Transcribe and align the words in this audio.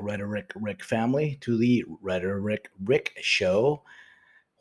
Rhetoric 0.00 0.52
Rick 0.54 0.82
family, 0.82 1.38
to 1.40 1.56
the 1.56 1.84
Rhetoric 2.00 2.70
Rick 2.84 3.14
show. 3.20 3.82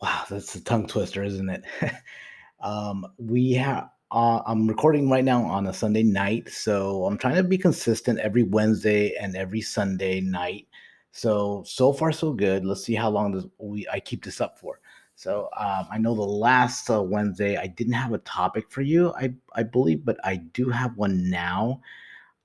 Wow, 0.01 0.23
that's 0.29 0.55
a 0.55 0.63
tongue 0.63 0.87
twister, 0.87 1.23
isn't 1.23 1.49
it? 1.49 1.63
um, 2.61 3.05
we 3.17 3.53
have. 3.53 3.89
Uh, 4.11 4.41
I'm 4.45 4.67
recording 4.67 5.09
right 5.09 5.23
now 5.23 5.43
on 5.43 5.67
a 5.67 5.73
Sunday 5.73 6.03
night, 6.03 6.49
so 6.49 7.05
I'm 7.05 7.17
trying 7.17 7.35
to 7.35 7.43
be 7.43 7.57
consistent 7.57 8.19
every 8.19 8.43
Wednesday 8.43 9.15
and 9.15 9.37
every 9.37 9.61
Sunday 9.61 10.19
night. 10.19 10.67
So 11.11 11.63
so 11.65 11.93
far 11.93 12.11
so 12.11 12.33
good. 12.33 12.65
Let's 12.65 12.83
see 12.83 12.95
how 12.95 13.09
long 13.09 13.31
this, 13.31 13.45
we 13.57 13.87
I 13.91 13.99
keep 13.99 14.23
this 14.23 14.41
up 14.41 14.59
for. 14.59 14.79
So 15.15 15.49
um, 15.57 15.87
I 15.91 15.97
know 15.97 16.15
the 16.15 16.21
last 16.21 16.89
uh, 16.89 17.01
Wednesday 17.01 17.57
I 17.57 17.67
didn't 17.67 17.93
have 17.93 18.13
a 18.13 18.17
topic 18.19 18.71
for 18.71 18.81
you, 18.81 19.13
I 19.13 19.33
I 19.53 19.63
believe, 19.63 20.03
but 20.03 20.17
I 20.23 20.37
do 20.37 20.69
have 20.69 20.97
one 20.97 21.29
now. 21.29 21.81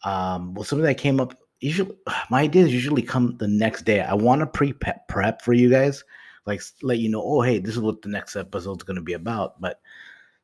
Um, 0.04 0.54
well, 0.54 0.64
something 0.64 0.84
that 0.84 0.98
came 0.98 1.20
up 1.20 1.34
usually 1.60 1.96
my 2.30 2.42
ideas 2.42 2.72
usually 2.72 3.02
come 3.02 3.36
the 3.38 3.48
next 3.48 3.82
day. 3.82 4.00
I 4.00 4.14
want 4.14 4.40
to 4.40 4.46
pre 4.46 4.72
prep 4.72 5.42
for 5.42 5.52
you 5.52 5.70
guys, 5.70 6.04
like 6.46 6.62
let 6.82 6.98
you 6.98 7.08
know, 7.08 7.22
oh 7.22 7.40
hey, 7.40 7.58
this 7.58 7.74
is 7.74 7.80
what 7.80 8.02
the 8.02 8.08
next 8.08 8.36
episode 8.36 8.80
is 8.80 8.84
going 8.84 8.96
to 8.96 9.02
be 9.02 9.14
about. 9.14 9.60
But 9.60 9.80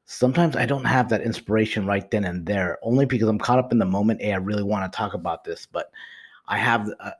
sometimes 0.04 0.56
I 0.56 0.66
don't 0.66 0.84
have 0.84 1.08
that 1.10 1.22
inspiration 1.22 1.86
right 1.86 2.08
then 2.10 2.24
and 2.24 2.46
there, 2.46 2.78
only 2.82 3.06
because 3.06 3.28
I'm 3.28 3.38
caught 3.38 3.58
up 3.58 3.72
in 3.72 3.78
the 3.78 3.84
moment. 3.84 4.22
Hey, 4.22 4.32
I 4.32 4.36
really 4.36 4.62
want 4.62 4.90
to 4.90 4.96
talk 4.96 5.14
about 5.14 5.44
this, 5.44 5.66
but 5.66 5.90
I 6.46 6.58
have. 6.58 6.88
Uh, 7.00 7.10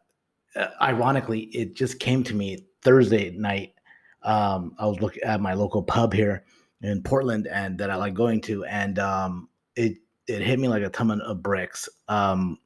uh, 0.55 0.69
ironically, 0.83 1.41
it 1.45 1.75
just 1.75 1.99
came 1.99 2.23
to 2.25 2.35
me 2.35 2.67
Thursday 2.83 3.31
night. 3.31 3.75
Um, 4.23 4.75
I 4.79 4.87
was 4.87 5.01
looking 5.01 5.23
at 5.23 5.41
my 5.41 5.55
local 5.55 5.83
pub 5.83 6.13
here 6.13 6.45
in 6.83 7.03
Portland, 7.03 7.47
and 7.47 7.79
that 7.79 7.91
I 7.91 7.97
like 7.97 8.15
going 8.15 8.41
to, 8.43 8.65
and 8.65 8.99
um, 8.99 9.49
it 9.77 9.97
it 10.27 10.43
hit 10.43 10.59
me 10.59 10.69
like 10.69 10.83
a 10.83 10.91
ton 10.91 11.21
of 11.21 11.43
bricks. 11.43 11.89
Um, 12.09 12.59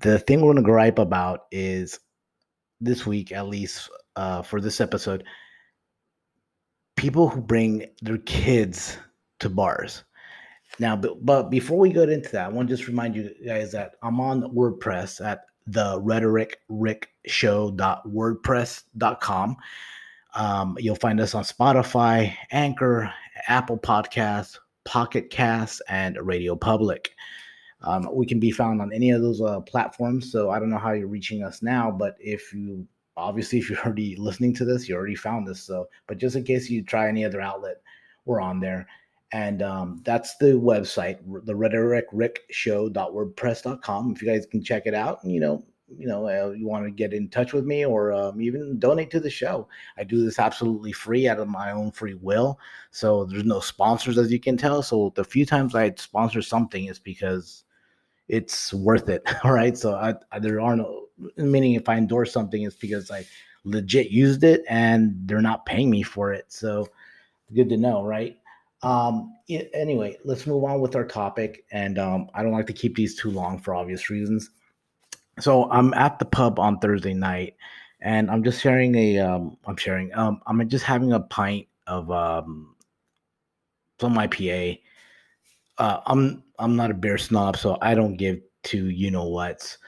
the 0.00 0.18
thing 0.18 0.40
we're 0.40 0.52
going 0.52 0.56
to 0.56 0.62
gripe 0.62 0.98
about 0.98 1.46
is 1.50 1.98
this 2.80 3.06
week, 3.06 3.32
at 3.32 3.46
least 3.46 3.88
uh, 4.16 4.42
for 4.42 4.60
this 4.60 4.80
episode, 4.80 5.24
people 6.96 7.28
who 7.28 7.40
bring 7.40 7.86
their 8.02 8.18
kids 8.18 8.98
to 9.38 9.48
bars. 9.48 10.04
Now, 10.78 10.94
but, 10.96 11.24
but 11.24 11.48
before 11.50 11.78
we 11.78 11.92
get 11.92 12.08
into 12.08 12.30
that, 12.30 12.46
I 12.46 12.48
want 12.48 12.68
to 12.68 12.76
just 12.76 12.88
remind 12.88 13.16
you 13.16 13.34
guys 13.44 13.72
that 13.72 13.96
I'm 14.02 14.20
on 14.20 14.42
WordPress 14.54 15.24
at 15.24 15.40
the 15.66 16.00
rhetoric 16.00 16.58
rick 16.68 17.08
show.wordpress.com. 17.26 19.56
Um, 20.34 20.76
you'll 20.78 20.94
find 20.94 21.20
us 21.20 21.34
on 21.34 21.42
Spotify, 21.42 22.34
Anchor, 22.50 23.12
Apple 23.48 23.78
Podcasts, 23.78 24.58
Pocket 24.84 25.30
Casts, 25.30 25.82
and 25.88 26.18
Radio 26.20 26.54
Public. 26.56 27.10
Um, 27.82 28.08
we 28.12 28.26
can 28.26 28.38
be 28.38 28.50
found 28.50 28.82
on 28.82 28.92
any 28.92 29.10
of 29.10 29.22
those 29.22 29.40
uh, 29.40 29.60
platforms. 29.60 30.30
So 30.30 30.50
I 30.50 30.58
don't 30.58 30.70
know 30.70 30.78
how 30.78 30.92
you're 30.92 31.06
reaching 31.06 31.42
us 31.42 31.62
now, 31.62 31.90
but 31.90 32.16
if 32.20 32.52
you 32.52 32.86
obviously 33.16 33.58
if 33.60 33.70
you're 33.70 33.80
already 33.80 34.16
listening 34.16 34.54
to 34.54 34.64
this, 34.64 34.88
you 34.88 34.96
already 34.96 35.14
found 35.14 35.48
us. 35.48 35.60
So, 35.60 35.88
but 36.06 36.18
just 36.18 36.36
in 36.36 36.44
case 36.44 36.70
you 36.70 36.82
try 36.82 37.08
any 37.08 37.24
other 37.24 37.40
outlet, 37.40 37.76
we're 38.24 38.40
on 38.40 38.60
there. 38.60 38.86
And 39.32 39.62
um, 39.62 40.02
that's 40.04 40.36
the 40.38 40.54
website, 40.54 41.18
the 41.46 41.54
rhetoric 41.54 42.06
rick. 42.12 42.40
If 42.48 42.66
you 42.66 44.28
guys 44.28 44.46
can 44.46 44.62
check 44.62 44.82
it 44.86 44.94
out, 44.94 45.22
and, 45.22 45.32
you 45.32 45.40
know, 45.40 45.64
you 45.96 46.06
know, 46.06 46.28
uh, 46.28 46.50
you 46.50 46.66
want 46.66 46.84
to 46.84 46.90
get 46.90 47.12
in 47.12 47.28
touch 47.28 47.52
with 47.52 47.64
me 47.64 47.84
or 47.84 48.12
um, 48.12 48.40
even 48.40 48.78
donate 48.78 49.10
to 49.10 49.20
the 49.20 49.30
show. 49.30 49.68
I 49.96 50.04
do 50.04 50.24
this 50.24 50.38
absolutely 50.38 50.92
free 50.92 51.28
out 51.28 51.38
of 51.38 51.48
my 51.48 51.72
own 51.72 51.90
free 51.90 52.14
will. 52.14 52.58
So 52.90 53.24
there's 53.24 53.44
no 53.44 53.60
sponsors, 53.60 54.18
as 54.18 54.30
you 54.32 54.40
can 54.40 54.56
tell. 54.56 54.82
So 54.82 55.12
the 55.16 55.24
few 55.24 55.44
times 55.44 55.74
I 55.74 55.92
sponsor 55.96 56.42
something 56.42 56.86
is 56.86 56.98
because 56.98 57.64
it's 58.30 58.72
worth 58.72 59.08
it. 59.08 59.22
All 59.44 59.52
right. 59.52 59.76
So 59.76 59.94
I, 59.94 60.14
I, 60.32 60.38
there 60.38 60.60
are 60.60 60.76
no 60.76 61.08
meaning 61.36 61.74
if 61.74 61.88
I 61.88 61.96
endorse 61.96 62.32
something, 62.32 62.62
it's 62.62 62.76
because 62.76 63.10
I 63.10 63.26
legit 63.64 64.10
used 64.10 64.44
it 64.44 64.62
and 64.68 65.14
they're 65.24 65.42
not 65.42 65.66
paying 65.66 65.90
me 65.90 66.02
for 66.02 66.32
it. 66.32 66.46
So 66.48 66.86
good 67.52 67.68
to 67.68 67.76
know, 67.76 68.04
right? 68.04 68.38
Um, 68.82 69.36
it, 69.48 69.70
anyway, 69.74 70.16
let's 70.24 70.46
move 70.46 70.64
on 70.64 70.80
with 70.80 70.96
our 70.96 71.04
topic. 71.04 71.64
And 71.72 71.98
um, 71.98 72.30
I 72.32 72.42
don't 72.42 72.52
like 72.52 72.68
to 72.68 72.72
keep 72.72 72.94
these 72.94 73.16
too 73.16 73.30
long 73.30 73.58
for 73.58 73.74
obvious 73.74 74.08
reasons. 74.08 74.50
So 75.40 75.70
I'm 75.70 75.92
at 75.94 76.18
the 76.18 76.24
pub 76.24 76.58
on 76.58 76.78
Thursday 76.78 77.14
night 77.14 77.56
and 78.00 78.30
I'm 78.30 78.44
just 78.44 78.62
sharing 78.62 78.94
a 78.94 79.18
um 79.18 79.56
I'm 79.66 79.76
sharing 79.76 80.14
um 80.14 80.40
I'm 80.46 80.66
just 80.68 80.84
having 80.84 81.12
a 81.12 81.20
pint 81.20 81.66
of 81.86 82.10
um 82.10 82.74
some 84.00 84.14
IPA 84.14 84.80
uh, 85.80 86.00
I'm 86.06 86.42
I'm 86.60 86.76
not 86.76 86.90
a 86.90 86.94
beer 86.94 87.18
snob, 87.18 87.56
so 87.56 87.78
I 87.82 87.94
don't 87.94 88.16
give 88.16 88.40
to 88.64 88.86
you 88.86 89.10
know 89.10 89.26
what's. 89.28 89.78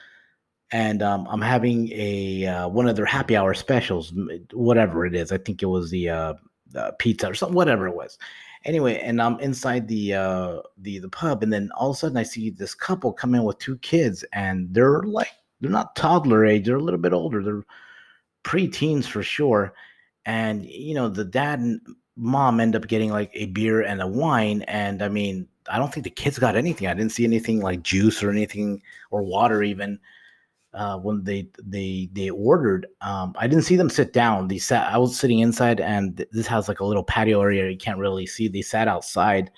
And 0.71 1.03
um, 1.03 1.27
I'm 1.29 1.41
having 1.41 1.91
a 1.93 2.47
uh, 2.47 2.67
one 2.67 2.87
of 2.87 2.95
their 2.95 3.05
happy 3.05 3.37
hour 3.37 3.53
specials, 3.53 4.11
whatever 4.53 5.05
it 5.05 5.13
is. 5.13 5.31
I 5.31 5.37
think 5.37 5.61
it 5.61 5.67
was 5.67 5.91
the, 5.91 6.09
uh, 6.09 6.33
the 6.71 6.95
pizza 6.97 7.29
or 7.29 7.35
something, 7.35 7.55
whatever 7.55 7.87
it 7.87 7.95
was. 7.95 8.17
Anyway, 8.65 8.99
and 8.99 9.21
I'm 9.21 9.39
inside 9.39 9.87
the 9.87 10.15
uh, 10.15 10.59
the 10.77 10.99
the 10.99 11.09
pub, 11.09 11.43
and 11.43 11.53
then 11.53 11.69
all 11.75 11.91
of 11.91 11.95
a 11.95 11.99
sudden 11.99 12.17
I 12.17 12.23
see 12.23 12.49
this 12.49 12.73
couple 12.73 13.13
come 13.13 13.35
in 13.35 13.43
with 13.43 13.59
two 13.59 13.77
kids, 13.79 14.23
and 14.33 14.73
they're 14.73 15.03
like 15.03 15.29
they're 15.61 15.69
not 15.69 15.95
toddler 15.95 16.45
age; 16.45 16.65
they're 16.65 16.77
a 16.77 16.81
little 16.81 16.99
bit 16.99 17.13
older. 17.13 17.43
They're 17.43 17.65
pre-teens 18.43 19.07
for 19.07 19.23
sure. 19.23 19.73
And 20.25 20.65
you 20.65 20.95
know, 20.95 21.09
the 21.09 21.25
dad 21.25 21.59
and 21.59 21.81
mom 22.15 22.59
end 22.59 22.75
up 22.75 22.87
getting 22.87 23.11
like 23.11 23.31
a 23.33 23.47
beer 23.47 23.81
and 23.81 24.01
a 24.01 24.07
wine, 24.07 24.63
and 24.63 25.01
I 25.01 25.09
mean, 25.09 25.47
I 25.69 25.77
don't 25.77 25.93
think 25.93 26.03
the 26.03 26.09
kids 26.09 26.39
got 26.39 26.55
anything. 26.55 26.87
I 26.87 26.93
didn't 26.93 27.11
see 27.11 27.23
anything 27.23 27.61
like 27.61 27.83
juice 27.83 28.23
or 28.23 28.29
anything 28.29 28.81
or 29.11 29.23
water 29.23 29.63
even 29.63 29.99
uh, 30.73 30.97
when 30.97 31.23
they 31.23 31.47
they 31.63 32.09
they 32.13 32.29
ordered. 32.29 32.87
Um, 33.01 33.33
I 33.37 33.47
didn't 33.47 33.65
see 33.65 33.75
them 33.75 33.89
sit 33.89 34.13
down. 34.13 34.47
They 34.47 34.57
sat. 34.57 34.91
I 34.91 34.97
was 34.97 35.17
sitting 35.17 35.39
inside, 35.39 35.79
and 35.79 36.25
this 36.31 36.47
has 36.47 36.67
like 36.67 36.79
a 36.79 36.85
little 36.85 37.03
patio 37.03 37.41
area. 37.41 37.69
You 37.69 37.77
can't 37.77 37.99
really 37.99 38.25
see. 38.25 38.47
They 38.47 38.61
sat 38.61 38.87
outside, 38.87 39.51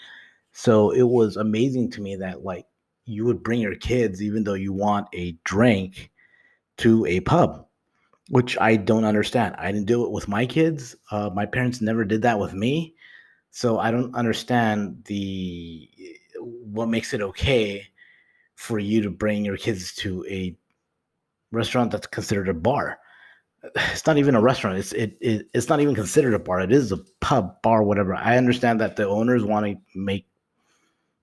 so 0.51 0.91
it 0.91 1.03
was 1.03 1.38
amazing 1.38 1.91
to 1.91 2.01
me 2.01 2.15
that 2.17 2.44
like 2.44 2.65
you 3.05 3.25
would 3.25 3.44
bring 3.44 3.61
your 3.61 3.75
kids, 3.75 4.21
even 4.21 4.44
though 4.44 4.55
you 4.55 4.73
want 4.73 5.07
a 5.13 5.38
drink, 5.44 6.11
to 6.77 7.05
a 7.05 7.21
pub, 7.21 7.65
which 8.29 8.57
I 8.59 8.75
don't 8.75 9.05
understand. 9.05 9.55
I 9.57 9.71
didn't 9.71 9.88
do 9.88 10.03
it 10.05 10.11
with 10.11 10.27
my 10.27 10.45
kids. 10.45 10.95
Uh, 11.11 11.29
my 11.33 11.45
parents 11.45 11.81
never 11.81 12.03
did 12.03 12.21
that 12.23 12.39
with 12.39 12.53
me. 12.53 12.95
So 13.51 13.79
I 13.79 13.89
don't 13.89 14.13
understand 14.15 15.03
the 15.05 15.89
what 16.75 16.90
makes 16.90 17.13
it 17.13 17.22
okay 17.22 17.88
for 18.56 18.80
you 18.80 19.02
to 19.02 19.09
bring 19.09 19.46
your 19.46 19.58
kids 19.58 19.94
to 19.96 20.25
a 20.30 20.56
restaurant 21.52 21.91
that's 21.91 22.08
considered 22.08 22.50
a 22.50 22.53
bar. 22.53 23.00
It's 23.91 24.06
not 24.06 24.18
even 24.18 24.36
a 24.36 24.41
restaurant. 24.41 24.78
It's 24.78 24.94
it, 24.94 25.18
it 25.22 25.47
it's 25.53 25.69
not 25.69 25.81
even 25.81 25.96
considered 25.96 26.36
a 26.36 26.40
bar. 26.40 26.59
It 26.62 26.72
is 26.72 26.91
a 26.91 26.97
pub, 27.19 27.62
bar, 27.63 27.81
whatever. 27.81 28.13
I 28.13 28.38
understand 28.38 28.80
that 28.81 28.96
the 28.96 29.08
owners 29.08 29.44
want 29.44 29.66
to 29.66 30.00
make 30.00 30.28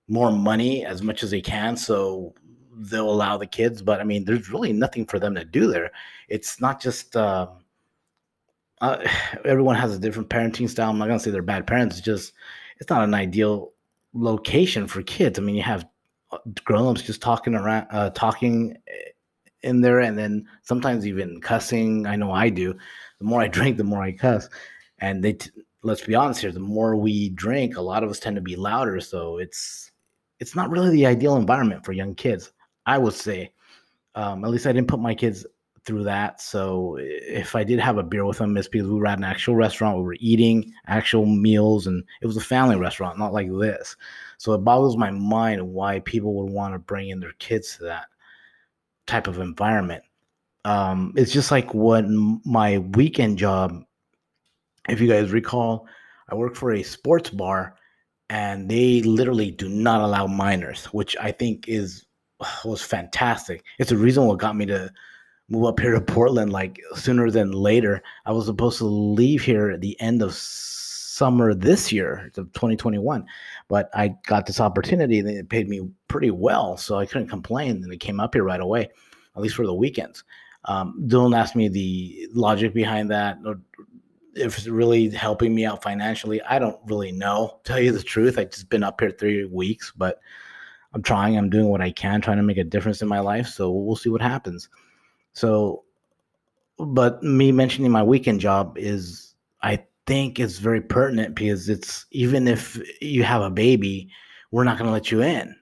more 0.09 0.31
money 0.31 0.85
as 0.85 1.01
much 1.01 1.23
as 1.23 1.31
they 1.31 1.41
can, 1.41 1.77
so 1.77 2.33
they'll 2.75 3.09
allow 3.09 3.37
the 3.37 3.47
kids. 3.47 3.81
But 3.81 4.01
I 4.01 4.03
mean, 4.03 4.25
there's 4.25 4.49
really 4.49 4.73
nothing 4.73 5.05
for 5.05 5.19
them 5.19 5.35
to 5.35 5.45
do 5.45 5.71
there. 5.71 5.91
It's 6.27 6.59
not 6.59 6.81
just. 6.81 7.15
Uh, 7.15 7.47
uh, 8.81 9.07
everyone 9.45 9.75
has 9.75 9.95
a 9.95 9.99
different 9.99 10.29
parenting 10.29 10.69
style. 10.69 10.89
I'm 10.89 10.97
not 10.97 11.07
gonna 11.07 11.19
say 11.19 11.31
they're 11.31 11.41
bad 11.41 11.65
parents. 11.65 11.97
It's 11.97 12.05
just 12.05 12.33
it's 12.79 12.89
not 12.89 13.03
an 13.03 13.13
ideal 13.13 13.71
location 14.13 14.87
for 14.87 15.01
kids. 15.01 15.37
I 15.37 15.41
mean, 15.41 15.55
you 15.55 15.63
have 15.63 15.85
uh, 16.31 16.37
grown-ups 16.63 17.03
just 17.03 17.21
talking 17.21 17.55
around, 17.55 17.87
uh, 17.91 18.09
talking 18.11 18.77
eh, 18.87 19.11
in 19.61 19.81
there, 19.81 19.99
and 19.99 20.17
then 20.17 20.47
sometimes 20.61 21.07
even 21.07 21.41
cussing. 21.41 22.05
I 22.05 22.15
know 22.15 22.31
I 22.31 22.49
do. 22.49 22.73
The 23.19 23.25
more 23.25 23.41
I 23.41 23.47
drink, 23.47 23.77
the 23.77 23.83
more 23.83 24.01
I 24.01 24.11
cuss. 24.11 24.49
And 24.99 25.23
they, 25.23 25.33
t- 25.33 25.51
let's 25.81 26.05
be 26.05 26.15
honest 26.15 26.41
here, 26.41 26.51
the 26.51 26.59
more 26.59 26.95
we 26.95 27.29
drink, 27.29 27.75
a 27.75 27.81
lot 27.81 28.03
of 28.03 28.09
us 28.09 28.19
tend 28.19 28.35
to 28.35 28.41
be 28.41 28.55
louder. 28.55 28.99
So 28.99 29.37
it's 29.37 29.91
it's 30.39 30.55
not 30.55 30.69
really 30.69 30.89
the 30.89 31.05
ideal 31.05 31.37
environment 31.37 31.85
for 31.85 31.93
young 31.93 32.15
kids. 32.15 32.51
I 32.85 32.97
would 32.97 33.13
say. 33.13 33.53
Um, 34.15 34.45
at 34.45 34.51
least 34.51 34.67
I 34.67 34.73
didn't 34.73 34.89
put 34.89 34.99
my 34.99 35.15
kids 35.15 35.43
through 35.85 36.03
that. 36.03 36.41
So 36.41 36.97
if 36.99 37.55
I 37.55 37.63
did 37.63 37.79
have 37.79 37.97
a 37.97 38.03
beer 38.03 38.25
with 38.25 38.37
them, 38.37 38.55
it's 38.57 38.67
because 38.67 38.87
we 38.87 38.95
were 38.95 39.07
at 39.07 39.17
an 39.17 39.23
actual 39.23 39.55
restaurant. 39.55 39.97
We 39.97 40.03
were 40.03 40.17
eating 40.19 40.73
actual 40.87 41.25
meals, 41.25 41.87
and 41.87 42.03
it 42.21 42.27
was 42.27 42.37
a 42.37 42.41
family 42.41 42.77
restaurant, 42.77 43.19
not 43.19 43.33
like 43.33 43.49
this. 43.51 43.95
So 44.37 44.53
it 44.53 44.59
boggles 44.59 44.97
my 44.97 45.11
mind 45.11 45.67
why 45.67 45.99
people 45.99 46.33
would 46.35 46.51
want 46.51 46.73
to 46.73 46.79
bring 46.79 47.09
in 47.09 47.19
their 47.19 47.33
kids 47.33 47.77
to 47.77 47.83
that 47.83 48.05
type 49.07 49.27
of 49.27 49.39
environment. 49.39 50.03
Um, 50.65 51.13
it's 51.15 51.33
just 51.33 51.51
like 51.51 51.73
when 51.73 52.41
my 52.45 52.77
weekend 52.77 53.37
job, 53.37 53.83
if 54.87 55.01
you 55.01 55.07
guys 55.07 55.31
recall, 55.31 55.87
I 56.29 56.35
work 56.35 56.55
for 56.55 56.71
a 56.71 56.83
sports 56.83 57.29
bar, 57.29 57.75
and 58.29 58.69
they 58.69 59.01
literally 59.01 59.51
do 59.51 59.67
not 59.67 60.01
allow 60.01 60.27
minors, 60.27 60.85
which 60.85 61.17
I 61.19 61.31
think 61.31 61.67
is 61.67 62.05
was 62.65 62.81
fantastic. 62.81 63.63
It's 63.79 63.89
the 63.89 63.97
reason 63.97 64.25
what 64.25 64.39
got 64.39 64.55
me 64.55 64.65
to 64.65 64.91
move 65.49 65.65
up 65.65 65.79
here 65.79 65.93
to 65.93 66.01
Portland 66.01 66.51
like 66.51 66.79
sooner 66.95 67.29
than 67.29 67.51
later. 67.51 68.01
I 68.25 68.31
was 68.31 68.45
supposed 68.45 68.77
to 68.79 68.85
leave 68.85 69.41
here 69.41 69.71
at 69.71 69.81
the 69.81 69.99
end 69.99 70.21
of 70.21 70.33
summer 70.33 71.53
this 71.53 71.91
year, 71.91 72.31
of 72.37 72.51
2021, 72.53 73.25
but 73.67 73.89
I 73.93 74.15
got 74.25 74.45
this 74.45 74.59
opportunity 74.59 75.19
and 75.19 75.29
it 75.29 75.49
paid 75.49 75.69
me 75.69 75.87
pretty 76.07 76.31
well, 76.31 76.75
so 76.77 76.97
I 76.97 77.05
couldn't 77.05 77.27
complain. 77.27 77.83
And 77.83 77.91
I 77.91 77.97
came 77.97 78.19
up 78.19 78.33
here 78.33 78.43
right 78.43 78.59
away, 78.59 78.89
at 79.35 79.41
least 79.41 79.55
for 79.55 79.65
the 79.65 79.73
weekends. 79.73 80.23
Um, 80.65 81.03
don't 81.07 81.33
ask 81.33 81.55
me 81.55 81.67
the 81.67 82.27
logic 82.33 82.73
behind 82.73 83.11
that 83.11 83.37
if 84.35 84.57
it's 84.57 84.67
really 84.67 85.09
helping 85.09 85.53
me 85.53 85.65
out 85.65 85.83
financially. 85.83 86.41
I 86.41 86.59
don't 86.59 86.79
really 86.85 87.11
know. 87.11 87.59
Tell 87.63 87.79
you 87.79 87.91
the 87.91 88.01
truth, 88.01 88.39
I've 88.39 88.51
just 88.51 88.69
been 88.69 88.83
up 88.83 88.99
here 88.99 89.11
three 89.11 89.45
weeks, 89.45 89.91
but 89.95 90.19
I'm 90.93 91.01
trying. 91.01 91.37
I'm 91.37 91.49
doing 91.49 91.69
what 91.69 91.81
I 91.81 91.91
can, 91.91 92.21
trying 92.21 92.37
to 92.37 92.43
make 92.43 92.57
a 92.57 92.63
difference 92.63 93.01
in 93.01 93.07
my 93.07 93.19
life. 93.19 93.47
So 93.47 93.71
we'll 93.71 93.95
see 93.95 94.09
what 94.09 94.21
happens. 94.21 94.69
So, 95.33 95.83
but 96.77 97.21
me 97.23 97.51
mentioning 97.51 97.91
my 97.91 98.03
weekend 98.03 98.39
job 98.39 98.77
is, 98.77 99.35
I 99.61 99.83
think, 100.05 100.39
is 100.39 100.59
very 100.59 100.81
pertinent 100.81 101.35
because 101.35 101.69
it's 101.69 102.05
even 102.11 102.47
if 102.47 102.79
you 103.01 103.23
have 103.23 103.41
a 103.41 103.49
baby, 103.49 104.09
we're 104.51 104.63
not 104.63 104.77
going 104.77 104.87
to 104.87 104.93
let 104.93 105.11
you 105.11 105.21
in. 105.21 105.55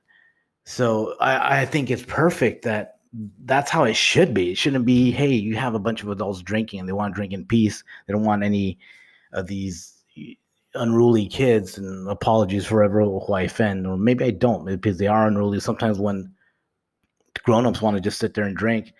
So 0.65 1.15
I, 1.19 1.61
I 1.61 1.65
think 1.65 1.89
it's 1.89 2.03
perfect 2.03 2.63
that 2.65 2.97
that's 3.43 3.71
how 3.71 3.83
it 3.83 3.95
should 3.95 4.33
be. 4.33 4.51
It 4.51 4.57
shouldn't 4.57 4.85
be, 4.85 5.11
hey, 5.11 5.33
you 5.33 5.55
have 5.57 5.75
a 5.75 5.79
bunch 5.79 6.01
of 6.01 6.09
adults 6.09 6.41
drinking 6.41 6.79
and 6.79 6.87
they 6.87 6.93
want 6.93 7.13
to 7.13 7.15
drink 7.15 7.33
in 7.33 7.45
peace. 7.45 7.83
They 8.07 8.13
don't 8.13 8.23
want 8.23 8.43
any 8.43 8.79
of 9.33 9.47
these 9.47 10.03
unruly 10.75 11.27
kids. 11.27 11.77
And 11.77 12.07
apologies 12.09 12.65
for 12.65 12.83
ever 12.83 13.03
who 13.03 13.33
I 13.33 13.41
offend, 13.43 13.85
or 13.85 13.97
maybe 13.97 14.25
I 14.25 14.31
don't 14.31 14.65
because 14.65 14.97
they 14.97 15.07
are 15.07 15.27
unruly. 15.27 15.59
Sometimes 15.59 15.99
when 15.99 16.33
grown-ups 17.43 17.81
want 17.81 17.97
to 17.97 18.01
just 18.01 18.19
sit 18.19 18.33
there 18.33 18.45
and 18.45 18.55
drink, 18.55 18.93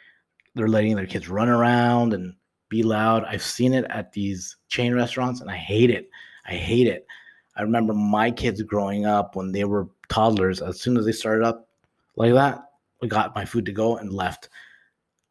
they're 0.55 0.67
letting 0.67 0.95
their 0.95 1.05
kids 1.05 1.29
run 1.29 1.49
around 1.49 2.13
and 2.13 2.33
be 2.69 2.83
loud. 2.83 3.25
I've 3.25 3.43
seen 3.43 3.73
it 3.73 3.85
at 3.89 4.11
these 4.13 4.57
chain 4.69 4.93
restaurants 4.93 5.41
and 5.41 5.49
I 5.49 5.55
hate 5.55 5.89
it. 5.89 6.09
I 6.45 6.53
hate 6.53 6.87
it. 6.87 7.05
I 7.55 7.61
remember 7.63 7.93
my 7.93 8.31
kids 8.31 8.61
growing 8.61 9.05
up 9.05 9.35
when 9.35 9.51
they 9.51 9.65
were 9.65 9.89
toddlers, 10.09 10.61
as 10.61 10.79
soon 10.79 10.97
as 10.97 11.05
they 11.05 11.11
started 11.11 11.45
up 11.45 11.67
like 12.15 12.33
that, 12.33 12.63
we 13.01 13.07
got 13.07 13.35
my 13.35 13.45
food 13.45 13.65
to 13.65 13.71
go 13.71 13.97
and 13.97 14.11
left. 14.11 14.49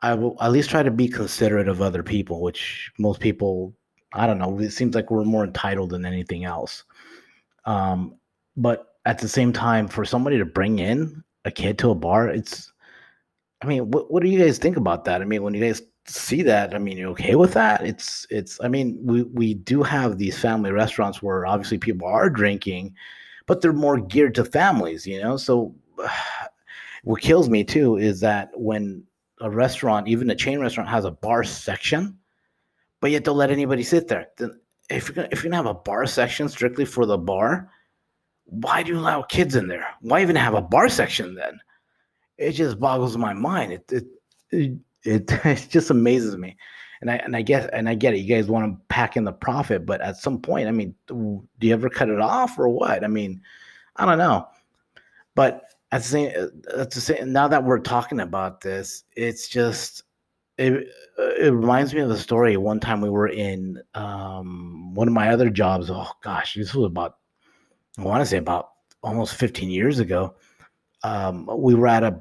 I 0.03 0.15
will 0.15 0.37
at 0.41 0.53
least 0.53 0.71
try 0.71 0.83
to 0.83 0.91
be 0.91 1.09
considerate 1.09 1.69
of 1.69 1.83
other 1.83 2.03
people, 2.03 2.41
which 2.41 2.91
most 2.99 3.21
people, 3.21 3.75
I 4.13 4.27
don't 4.27 4.39
know, 4.39 4.59
it 4.59 4.71
seems 4.71 4.95
like 4.95 5.11
we're 5.11 5.25
more 5.25 5.45
entitled 5.45 5.91
than 5.91 6.07
anything 6.07 6.45
else. 6.45 6.85
Um, 7.65 8.17
but 8.57 8.95
at 9.07 9.19
the 9.19 9.29
same 9.29 9.53
time, 9.53 9.89
for 9.89 10.05
somebody 10.05 10.39
to 10.39 10.45
bring 10.45 10.79
in 10.79 11.23
a 11.45 11.51
kid 11.51 11.79
to 11.79 11.91
a 11.91 11.95
bar, 11.95 12.29
it's, 12.29 12.73
I 13.63 13.67
mean, 13.67 13.91
what, 13.91 14.11
what 14.11 14.23
do 14.23 14.29
you 14.29 14.39
guys 14.39 14.59
think 14.59 14.77
about 14.77 15.05
that? 15.05 15.21
I 15.21 15.25
mean, 15.25 15.43
when 15.43 15.55
you 15.55 15.61
guys 15.61 15.83
see 16.07 16.43
that, 16.43 16.75
I 16.75 16.79
mean, 16.79 16.97
you're 16.97 17.11
okay 17.11 17.35
with 17.35 17.53
that? 17.55 17.85
It's, 17.85 18.27
it's, 18.31 18.59
I 18.63 18.69
mean, 18.69 18.99
we, 19.03 19.23
we 19.25 19.55
do 19.55 19.83
have 19.83 20.19
these 20.19 20.39
family 20.39 20.73
restaurants 20.73 21.23
where 21.23 21.47
obviously 21.47 21.79
people 21.79 22.09
are 22.09 22.31
drinking, 22.31 22.95
but 23.47 23.61
they're 23.61 23.73
more 23.73 23.99
geared 23.99 24.35
to 24.37 24.45
families, 24.45 25.07
you 25.07 25.21
know? 25.21 25.37
So, 25.37 25.75
what 27.05 27.21
kills 27.21 27.49
me 27.49 27.65
too 27.65 27.97
is 27.97 28.21
that 28.21 28.51
when 28.55 29.05
a 29.41 29.51
restaurant, 29.51 30.09
even 30.09 30.31
a 30.31 30.35
chain 30.35 30.61
restaurant, 30.61 30.89
has 30.89 31.05
a 31.05 31.11
bar 31.11 31.45
section, 31.45 32.19
but 33.01 33.11
yet 33.11 33.25
don't 33.25 33.37
let 33.37 33.51
anybody 33.51 33.83
sit 33.83 34.09
there. 34.09 34.29
Then 34.37 34.61
if 34.91 35.09
you're 35.09 35.15
gonna, 35.15 35.29
if 35.31 35.43
you're 35.43 35.51
gonna 35.51 35.63
have 35.63 35.75
a 35.77 35.81
bar 35.81 36.07
section 36.07 36.49
strictly 36.49 36.85
for 36.85 37.07
the 37.07 37.19
bar, 37.19 37.71
why 38.45 38.83
do 38.83 38.93
you 38.93 38.99
allow 38.99 39.23
kids 39.23 39.55
in 39.55 39.69
there? 39.69 39.87
Why 40.01 40.21
even 40.23 40.37
have 40.37 40.55
a 40.55 40.61
bar 40.61 40.89
section 40.89 41.35
then? 41.35 41.59
It 42.41 42.53
just 42.53 42.81
boggles 42.81 43.17
my 43.17 43.35
mind. 43.35 43.73
It 43.73 43.93
it 43.93 44.07
it, 45.05 45.31
it, 45.45 45.69
just 45.71 45.91
amazes 45.91 46.37
me. 46.37 46.57
And 47.01 47.11
I 47.11 47.17
and 47.17 47.37
I 47.37 47.43
guess 47.43 47.69
and 47.73 47.89
I 47.89 47.95
get 47.95 48.15
it. 48.15 48.19
You 48.19 48.35
guys 48.35 48.49
want 48.49 48.73
to 48.73 48.81
pack 48.89 49.17
in 49.17 49.25
the 49.25 49.33
profit, 49.33 49.87
but 49.87 50.01
at 50.01 50.17
some 50.17 50.41
point, 50.41 50.69
I 50.69 50.73
mean, 50.73 50.95
do 51.07 51.47
you 51.61 51.73
ever 51.73 51.89
cut 51.89 52.09
it 52.09 52.21
off 52.21 52.59
or 52.59 52.69
what? 52.69 53.05
I 53.05 53.09
mean, 53.09 53.41
I 53.97 54.05
don't 54.05 54.19
know. 54.19 54.49
But 55.35 55.65
at 55.93 56.03
the 56.03 56.09
same, 56.09 56.33
at 56.77 56.91
the 56.91 57.01
same, 57.01 57.33
now 57.33 57.49
that 57.49 57.65
we're 57.65 57.79
talking 57.79 58.21
about 58.21 58.61
this, 58.61 59.05
it's 59.17 59.49
just 59.49 60.03
it, 60.59 60.89
it 61.19 61.53
reminds 61.55 61.95
me 61.95 62.01
of 62.01 62.11
the 62.11 62.19
story. 62.19 62.57
One 62.59 62.81
time 62.81 63.01
we 63.01 63.09
were 63.09 63.29
in 63.29 63.83
um, 63.95 64.95
one 64.95 65.09
of 65.09 65.15
my 65.15 65.31
other 65.31 65.49
jobs. 65.49 65.91
Oh 65.91 66.11
gosh, 66.23 66.55
this 66.55 66.75
was 66.75 66.87
about 66.87 67.17
I 67.99 68.03
want 68.03 68.21
to 68.21 68.27
say 68.27 68.37
about 68.37 68.71
almost 69.03 69.35
15 69.37 69.71
years 69.71 69.99
ago. 69.99 70.35
Um, 71.03 71.49
we 71.57 71.75
were 71.75 71.89
at 71.89 72.05
a 72.05 72.21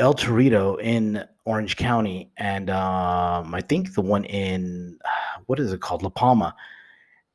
El 0.00 0.14
Torito 0.14 0.80
in 0.80 1.22
Orange 1.44 1.76
County, 1.76 2.32
and 2.38 2.70
um, 2.70 3.54
I 3.54 3.60
think 3.60 3.94
the 3.94 4.00
one 4.00 4.24
in 4.24 4.98
what 5.46 5.60
is 5.60 5.72
it 5.72 5.80
called, 5.80 6.02
La 6.02 6.08
Palma. 6.08 6.54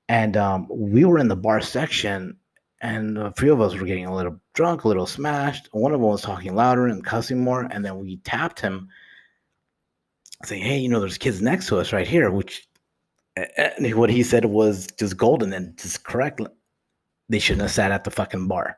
And 0.09 0.35
um, 0.35 0.67
we 0.69 1.05
were 1.05 1.19
in 1.19 1.27
the 1.27 1.35
bar 1.35 1.61
section, 1.61 2.37
and 2.81 3.17
a 3.17 3.31
few 3.33 3.53
of 3.53 3.61
us 3.61 3.75
were 3.75 3.85
getting 3.85 4.05
a 4.05 4.15
little 4.15 4.39
drunk, 4.53 4.83
a 4.83 4.87
little 4.87 5.05
smashed. 5.05 5.69
One 5.71 5.93
of 5.93 5.99
them 5.99 6.09
was 6.09 6.21
talking 6.21 6.55
louder 6.55 6.87
and 6.87 7.03
cussing 7.03 7.43
more, 7.43 7.61
and 7.61 7.85
then 7.85 7.97
we 7.99 8.17
tapped 8.17 8.59
him, 8.59 8.89
saying, 10.43 10.63
"Hey, 10.63 10.79
you 10.79 10.89
know, 10.89 10.99
there's 10.99 11.17
kids 11.17 11.41
next 11.41 11.67
to 11.67 11.77
us 11.77 11.93
right 11.93 12.07
here." 12.07 12.31
Which, 12.31 12.67
and 13.35 13.95
what 13.95 14.09
he 14.09 14.23
said 14.23 14.45
was 14.45 14.87
just 14.99 15.17
golden 15.17 15.53
and 15.53 15.77
just 15.77 16.03
correct. 16.03 16.41
They 17.29 17.39
shouldn't 17.39 17.63
have 17.63 17.71
sat 17.71 17.91
at 17.91 18.03
the 18.03 18.11
fucking 18.11 18.47
bar. 18.47 18.77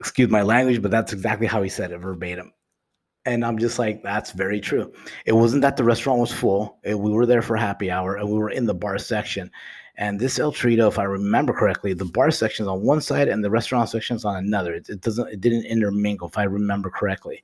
Excuse 0.00 0.28
my 0.28 0.42
language, 0.42 0.80
but 0.80 0.90
that's 0.90 1.12
exactly 1.12 1.46
how 1.46 1.62
he 1.62 1.68
said 1.68 1.92
it 1.92 1.98
verbatim. 1.98 2.52
And 3.26 3.44
I'm 3.44 3.58
just 3.58 3.78
like, 3.78 4.02
that's 4.02 4.30
very 4.30 4.60
true. 4.60 4.92
It 5.26 5.32
wasn't 5.32 5.62
that 5.62 5.76
the 5.76 5.84
restaurant 5.84 6.20
was 6.20 6.32
full. 6.32 6.78
It, 6.84 6.98
we 6.98 7.12
were 7.12 7.26
there 7.26 7.42
for 7.42 7.56
happy 7.56 7.90
hour 7.90 8.16
and 8.16 8.28
we 8.28 8.38
were 8.38 8.50
in 8.50 8.66
the 8.66 8.74
bar 8.74 8.96
section. 8.98 9.50
And 9.96 10.20
this 10.20 10.38
El 10.38 10.52
Torito, 10.52 10.88
if 10.88 10.98
I 10.98 11.02
remember 11.02 11.52
correctly, 11.52 11.92
the 11.92 12.04
bar 12.04 12.30
section 12.30 12.64
is 12.64 12.68
on 12.68 12.82
one 12.82 13.00
side 13.00 13.28
and 13.28 13.44
the 13.44 13.50
restaurant 13.50 13.90
section 13.90 14.16
is 14.16 14.24
on 14.24 14.36
another. 14.36 14.74
It, 14.74 14.88
it, 14.88 15.00
doesn't, 15.00 15.28
it 15.28 15.40
didn't 15.40 15.66
intermingle, 15.66 16.28
if 16.28 16.38
I 16.38 16.44
remember 16.44 16.88
correctly. 16.88 17.42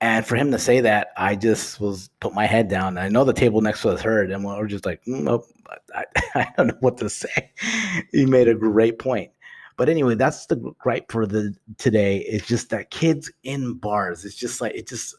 And 0.00 0.26
for 0.26 0.36
him 0.36 0.50
to 0.50 0.58
say 0.58 0.80
that, 0.80 1.08
I 1.16 1.36
just 1.36 1.80
was 1.80 2.10
put 2.20 2.34
my 2.34 2.46
head 2.46 2.68
down. 2.68 2.98
I 2.98 3.08
know 3.08 3.24
the 3.24 3.32
table 3.32 3.62
next 3.62 3.82
to 3.82 3.90
us 3.90 4.02
heard, 4.02 4.30
and 4.30 4.44
we 4.44 4.50
are 4.50 4.66
just 4.66 4.84
like, 4.84 5.02
mm, 5.04 5.22
nope, 5.22 5.46
I, 5.94 6.04
I 6.34 6.52
don't 6.56 6.66
know 6.66 6.76
what 6.80 6.98
to 6.98 7.08
say. 7.08 7.52
he 8.12 8.26
made 8.26 8.48
a 8.48 8.54
great 8.54 8.98
point. 8.98 9.30
But 9.76 9.88
anyway, 9.88 10.14
that's 10.14 10.46
the 10.46 10.56
gripe 10.78 11.12
for 11.12 11.26
the 11.26 11.54
today. 11.78 12.18
It's 12.18 12.46
just 12.46 12.70
that 12.70 12.90
kids 12.90 13.30
in 13.42 13.74
bars. 13.74 14.24
It's 14.24 14.36
just 14.36 14.60
like 14.60 14.74
it 14.74 14.88
just 14.88 15.14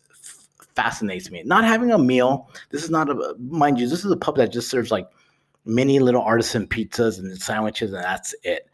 fascinates 0.76 1.30
me. 1.30 1.44
Not 1.46 1.64
having 1.64 1.92
a 1.92 1.98
meal. 1.98 2.50
This 2.70 2.84
is 2.84 2.90
not 2.90 3.10
a 3.10 3.36
mind 3.40 3.80
you. 3.80 3.88
This 3.88 4.04
is 4.04 4.12
a 4.12 4.18
pub 4.18 4.38
that 4.38 4.52
just 4.52 4.70
serves 4.70 4.92
like 4.92 5.08
many 5.66 6.00
little 6.00 6.22
artisan 6.22 6.68
pizzas 6.68 7.20
and 7.20 7.40
sandwiches, 7.40 7.94
and 7.94 8.04
that's 8.04 8.34
it. 8.44 8.70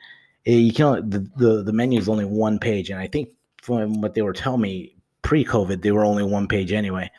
Eh, 0.46 0.56
you 0.56 0.74
can 0.74 1.10
the, 1.10 1.20
the 1.36 1.64
the 1.64 1.74
menu 1.74 2.00
is 2.00 2.08
only 2.08 2.26
one 2.26 2.60
page, 2.60 2.90
and 2.90 3.00
I 3.00 3.08
think 3.08 3.30
from 3.62 4.02
what 4.02 4.14
they 4.14 4.22
were 4.22 4.34
telling 4.34 4.62
me 4.62 4.96
pre-COVID, 5.22 5.82
they 5.82 5.92
were 5.92 6.06
only 6.06 6.24
one 6.24 6.48
page 6.48 6.72
anyway. 6.72 7.10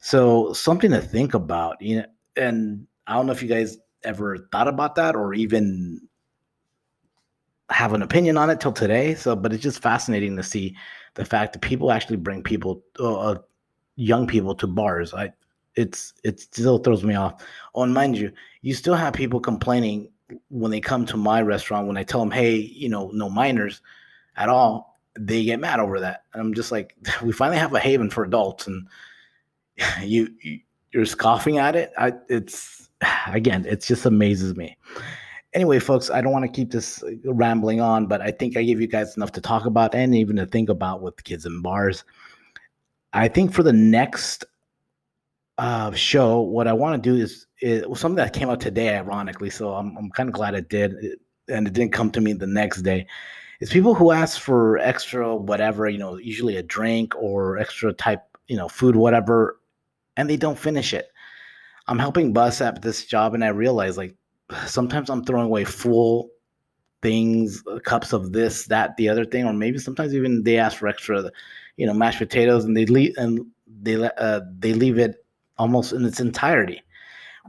So 0.00 0.52
something 0.52 0.90
to 0.90 1.00
think 1.00 1.34
about, 1.34 1.80
you 1.80 1.96
know. 1.96 2.06
And 2.36 2.86
I 3.06 3.14
don't 3.14 3.26
know 3.26 3.32
if 3.32 3.42
you 3.42 3.48
guys 3.48 3.76
ever 4.04 4.48
thought 4.50 4.68
about 4.68 4.94
that 4.96 5.14
or 5.14 5.34
even 5.34 6.00
have 7.72 7.92
an 7.92 8.02
opinion 8.02 8.36
on 8.36 8.50
it 8.50 8.60
till 8.60 8.72
today. 8.72 9.14
So, 9.14 9.34
but 9.34 9.52
it's 9.52 9.62
just 9.62 9.82
fascinating 9.82 10.36
to 10.36 10.42
see 10.42 10.76
the 11.14 11.24
fact 11.24 11.52
that 11.52 11.60
people 11.60 11.90
actually 11.92 12.16
bring 12.16 12.42
people, 12.42 12.82
uh, 12.98 13.18
uh 13.18 13.38
young 13.96 14.26
people, 14.26 14.54
to 14.56 14.66
bars. 14.66 15.14
I 15.14 15.32
it's 15.74 16.14
it 16.24 16.40
still 16.40 16.78
throws 16.78 17.04
me 17.04 17.14
off. 17.14 17.44
Oh, 17.74 17.82
and 17.82 17.94
mind 17.94 18.16
you, 18.18 18.32
you 18.60 18.74
still 18.74 18.94
have 18.94 19.14
people 19.14 19.40
complaining 19.40 20.10
when 20.48 20.70
they 20.70 20.80
come 20.80 21.06
to 21.06 21.16
my 21.16 21.42
restaurant 21.42 21.86
when 21.86 21.96
I 21.96 22.04
tell 22.04 22.20
them, 22.20 22.30
hey, 22.30 22.56
you 22.56 22.88
know, 22.88 23.10
no 23.12 23.28
minors 23.28 23.80
at 24.36 24.48
all. 24.48 24.98
They 25.18 25.44
get 25.44 25.60
mad 25.60 25.80
over 25.80 26.00
that. 26.00 26.24
And 26.32 26.40
I'm 26.40 26.54
just 26.54 26.72
like, 26.72 26.96
we 27.22 27.32
finally 27.32 27.58
have 27.58 27.74
a 27.74 27.80
haven 27.80 28.10
for 28.10 28.24
adults, 28.24 28.66
and 28.66 28.86
you, 30.02 30.28
you 30.40 30.60
you're 30.92 31.06
scoffing 31.06 31.58
at 31.58 31.74
it. 31.76 31.92
I, 31.98 32.12
it's 32.28 32.88
again, 33.28 33.64
it 33.66 33.82
just 33.82 34.06
amazes 34.06 34.56
me. 34.56 34.76
Anyway, 35.54 35.78
folks, 35.78 36.10
I 36.10 36.22
don't 36.22 36.32
want 36.32 36.46
to 36.46 36.50
keep 36.50 36.70
this 36.70 37.04
rambling 37.24 37.80
on, 37.80 38.06
but 38.06 38.22
I 38.22 38.30
think 38.30 38.56
I 38.56 38.62
gave 38.62 38.80
you 38.80 38.86
guys 38.86 39.16
enough 39.16 39.32
to 39.32 39.40
talk 39.40 39.66
about 39.66 39.94
and 39.94 40.14
even 40.14 40.36
to 40.36 40.46
think 40.46 40.70
about 40.70 41.02
with 41.02 41.22
kids 41.24 41.44
in 41.44 41.60
bars. 41.60 42.04
I 43.12 43.28
think 43.28 43.52
for 43.52 43.62
the 43.62 43.72
next 43.72 44.46
uh, 45.58 45.92
show, 45.92 46.40
what 46.40 46.66
I 46.66 46.72
want 46.72 47.02
to 47.02 47.10
do 47.10 47.22
is, 47.22 47.46
is 47.60 47.84
something 47.98 48.16
that 48.16 48.32
came 48.32 48.48
out 48.48 48.60
today, 48.60 48.96
ironically. 48.96 49.50
So 49.50 49.74
I'm, 49.74 49.94
I'm 49.98 50.10
kind 50.10 50.28
of 50.28 50.34
glad 50.34 50.54
it 50.54 50.70
did, 50.70 50.94
and 51.48 51.66
it 51.66 51.74
didn't 51.74 51.92
come 51.92 52.10
to 52.12 52.20
me 52.20 52.32
the 52.32 52.46
next 52.46 52.82
day. 52.82 53.06
Is 53.60 53.70
people 53.70 53.94
who 53.94 54.10
ask 54.10 54.40
for 54.40 54.78
extra 54.78 55.36
whatever, 55.36 55.88
you 55.88 55.98
know, 55.98 56.16
usually 56.16 56.56
a 56.56 56.62
drink 56.62 57.14
or 57.16 57.58
extra 57.58 57.92
type, 57.92 58.22
you 58.48 58.56
know, 58.56 58.68
food, 58.68 58.96
whatever, 58.96 59.60
and 60.16 60.28
they 60.28 60.36
don't 60.36 60.58
finish 60.58 60.94
it. 60.94 61.08
I'm 61.86 61.98
helping 61.98 62.32
Bus 62.32 62.60
at 62.60 62.80
this 62.80 63.04
job, 63.04 63.34
and 63.34 63.44
I 63.44 63.48
realize 63.48 63.98
like 63.98 64.16
sometimes 64.66 65.10
I'm 65.10 65.24
throwing 65.24 65.46
away 65.46 65.64
full 65.64 66.30
things, 67.02 67.62
uh, 67.70 67.78
cups 67.80 68.12
of 68.12 68.32
this, 68.32 68.66
that, 68.66 68.96
the 68.96 69.08
other 69.08 69.24
thing, 69.24 69.44
or 69.44 69.52
maybe 69.52 69.78
sometimes 69.78 70.14
even 70.14 70.44
they 70.44 70.58
ask 70.58 70.78
for 70.78 70.88
extra, 70.88 71.30
you 71.76 71.86
know, 71.86 71.94
mashed 71.94 72.18
potatoes, 72.18 72.64
and 72.64 72.76
they 72.76 72.86
leave 72.86 73.14
and 73.16 73.44
they 73.82 73.94
uh, 74.18 74.40
they 74.58 74.72
leave 74.72 74.98
it 74.98 75.24
almost 75.58 75.92
in 75.92 76.04
its 76.04 76.20
entirety. 76.20 76.82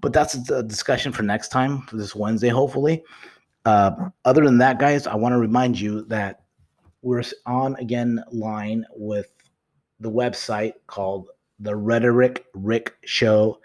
But 0.01 0.13
that's 0.13 0.49
a 0.49 0.63
discussion 0.63 1.11
for 1.11 1.23
next 1.23 1.49
time, 1.49 1.83
for 1.83 1.97
this 1.97 2.15
Wednesday, 2.15 2.49
hopefully. 2.49 3.03
Uh, 3.65 3.91
other 4.25 4.43
than 4.43 4.57
that, 4.57 4.79
guys, 4.79 5.07
I 5.07 5.15
want 5.15 5.33
to 5.33 5.37
remind 5.37 5.79
you 5.79 6.03
that 6.05 6.41
we're 7.01 7.23
on 7.45 7.75
again 7.75 8.23
line 8.31 8.85
with 8.95 9.31
the 9.99 10.11
website 10.11 10.73
called 10.87 11.29
the 11.59 11.75
rhetoric 11.75 12.45
rick 12.53 12.95
Show. 13.05 13.59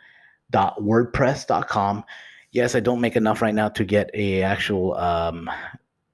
Dot 0.50 0.76
show.wordpress.com. 0.78 2.04
Yes, 2.50 2.74
I 2.74 2.80
don't 2.80 3.00
make 3.00 3.16
enough 3.16 3.42
right 3.42 3.54
now 3.54 3.68
to 3.68 3.84
get 3.84 4.10
a 4.14 4.42
actual 4.42 4.94
um, 4.94 5.50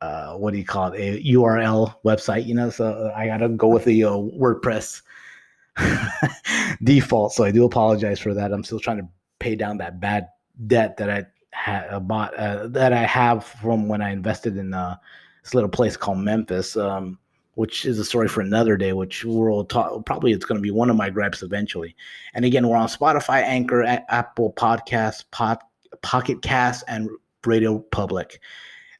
uh, 0.00 0.35
what 0.35 0.53
do 0.53 0.59
you 0.59 0.64
call 0.64 0.93
it 0.93 1.00
a 1.00 1.23
URL 1.23 1.95
website, 2.05 2.45
you 2.47 2.55
know. 2.55 2.71
So 2.71 3.12
I 3.17 3.26
gotta 3.26 3.49
go 3.49 3.69
with 3.69 3.85
the 3.85 4.05
uh, 4.05 4.11
WordPress 4.11 5.00
default. 6.85 7.33
So 7.33 7.45
I 7.45 7.50
do 7.50 7.64
apologize 7.64 8.21
for 8.21 8.35
that. 8.35 8.53
I'm 8.53 8.64
still 8.64 8.81
trying 8.81 8.99
to 8.99 9.09
pay 9.38 9.55
down 9.55 9.79
that 9.79 10.00
bad 10.00 10.29
debt 10.67 10.97
that 10.99 11.11
I 11.11 11.87
uh, 11.87 12.00
bought 12.00 12.35
uh, 12.35 12.67
that 12.69 12.93
I 12.93 13.05
have 13.05 13.45
from 13.45 13.88
when 13.88 14.03
I 14.03 14.11
invested 14.11 14.57
in 14.57 14.75
uh, 14.75 14.97
this 15.43 15.55
little 15.55 15.71
place 15.71 15.97
called 15.97 16.19
Memphis. 16.19 16.76
Um, 16.76 17.19
which 17.55 17.85
is 17.87 18.00
a 18.00 18.05
story 18.05 18.26
for 18.26 18.41
another 18.41 18.76
day, 18.76 18.93
which 18.93 19.25
we'll 19.25 19.64
talk. 19.64 20.05
Probably 20.05 20.33
it's 20.33 20.45
going 20.45 20.59
to 20.59 20.62
be 20.62 20.73
one 20.73 20.91
of 20.91 20.97
my 20.97 21.09
gripes 21.09 21.41
eventually. 21.41 21.95
And 22.35 22.45
again, 22.45 22.67
we're 22.67 22.76
on 22.76 22.88
Spotify, 22.88 23.43
Anchor, 23.43 23.85
Apple 23.85 24.53
Podcasts, 24.55 25.25
Pod, 25.31 25.59
Pocket 26.02 26.42
Cast, 26.42 26.84
and 26.88 27.08
Radio 27.44 27.78
Public. 27.90 28.40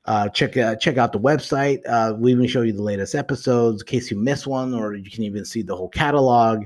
Uh, 0.07 0.29
check 0.29 0.57
uh, 0.57 0.77
check 0.77 0.99
out 0.99 1.13
the 1.13 1.19
website. 1.19 1.81
Uh, 1.89 2.15
we 2.19 2.31
even 2.33 2.47
show 2.47 2.61
you 2.61 2.73
the 2.73 2.83
latest 2.83 3.15
episodes 3.15 3.81
in 3.81 3.87
case 3.87 4.11
you 4.11 4.19
miss 4.19 4.47
one, 4.47 4.75
or 4.75 4.95
you 4.95 5.11
can 5.11 5.25
even 5.25 5.45
see 5.45 5.63
the 5.63 5.75
whole 5.75 5.89
catalog. 5.89 6.65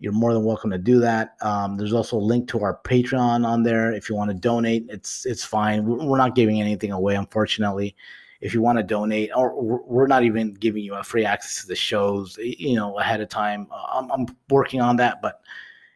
You're 0.00 0.12
more 0.12 0.32
than 0.32 0.44
welcome 0.44 0.70
to 0.70 0.78
do 0.78 1.00
that. 1.00 1.36
Um, 1.40 1.76
there's 1.76 1.92
also 1.92 2.18
a 2.18 2.20
link 2.20 2.46
to 2.50 2.60
our 2.60 2.78
Patreon 2.84 3.44
on 3.46 3.62
there. 3.62 3.92
If 3.92 4.08
you 4.08 4.14
want 4.14 4.30
to 4.30 4.36
donate, 4.36 4.86
it's 4.90 5.24
it's 5.24 5.44
fine. 5.44 5.84
We're 5.84 6.18
not 6.18 6.34
giving 6.34 6.60
anything 6.60 6.92
away, 6.92 7.14
unfortunately. 7.14 7.96
If 8.40 8.54
you 8.54 8.62
want 8.62 8.78
to 8.78 8.84
donate, 8.84 9.30
or 9.34 9.60
we're 9.60 10.06
not 10.06 10.22
even 10.22 10.54
giving 10.54 10.84
you 10.84 10.94
a 10.94 11.02
free 11.02 11.24
access 11.24 11.62
to 11.62 11.66
the 11.66 11.74
shows, 11.74 12.38
you 12.38 12.76
know, 12.76 12.96
ahead 12.98 13.20
of 13.20 13.28
time. 13.28 13.66
Uh, 13.72 13.86
I'm, 13.94 14.12
I'm 14.12 14.36
working 14.50 14.80
on 14.80 14.96
that, 14.96 15.20
but 15.20 15.40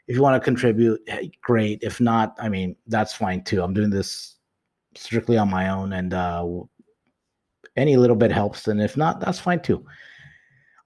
if 0.09 0.17
you 0.17 0.23
want 0.23 0.41
to 0.41 0.45
contribute, 0.45 1.01
hey, 1.07 1.31
great. 1.43 1.79
If 1.83 2.01
not, 2.01 2.37
I 2.41 2.49
mean, 2.49 2.77
that's 2.87 3.15
fine 3.15 3.45
too. 3.45 3.63
I'm 3.63 3.75
doing 3.75 3.91
this 3.91 4.37
strictly 4.95 5.39
on 5.39 5.51
my 5.51 5.69
own, 5.69 5.93
and 5.93 6.13
uh, 6.13 6.47
any 7.77 7.97
little 7.97 8.17
bit 8.17 8.33
helps. 8.33 8.69
And 8.69 8.81
if 8.81 8.97
not, 8.97 9.21
that's 9.21 9.39
fine 9.39 9.61
too. 9.61 9.85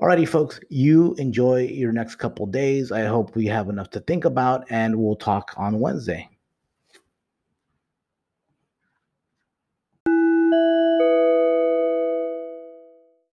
Alrighty, 0.01 0.29
folks, 0.29 0.61
you 0.69 1.15
enjoy 1.15 1.63
your 1.63 1.91
next 1.91 2.17
couple 2.17 2.45
days. 2.45 2.93
I 2.93 3.05
hope 3.05 3.35
we 3.35 3.47
have 3.47 3.71
enough 3.71 3.89
to 3.91 4.01
think 4.01 4.27
about, 4.27 4.67
and 4.71 4.97
we'll 4.97 5.17
talk 5.17 5.55
on 5.57 5.81
Wednesday. 5.81 6.29